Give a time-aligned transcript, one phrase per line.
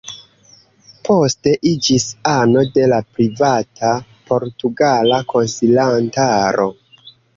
[1.07, 3.91] Poste iĝis ano de la Privata
[4.33, 6.67] Portugala Konsilantaro.